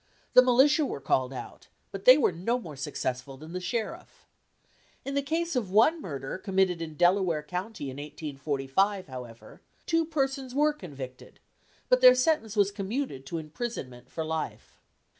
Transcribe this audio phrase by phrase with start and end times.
[0.33, 4.25] The militia were called out, but they were no more successful than the sheriff.
[5.05, 10.55] In the case of one murder committed in Delaware County in 1845, however, two persons
[10.55, 11.39] were convicted,
[11.87, 14.79] but their sentence was commuted to imprisonment for life.